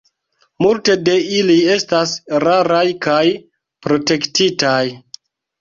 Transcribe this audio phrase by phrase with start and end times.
[0.65, 2.15] Multe de ili estas
[2.45, 3.23] raraj kaj
[3.89, 4.83] protektitaj.